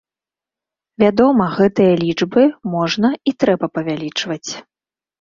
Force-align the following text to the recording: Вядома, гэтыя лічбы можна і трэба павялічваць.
Вядома, 1.03 1.45
гэтыя 1.59 1.93
лічбы 2.03 2.49
можна 2.79 3.15
і 3.21 3.31
трэба 3.45 3.73
павялічваць. 3.77 4.45